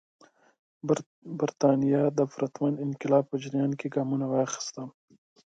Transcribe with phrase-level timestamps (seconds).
[1.39, 4.87] برېټانیا د پرتمین انقلاب په جریان کې ګامونه واخیستل.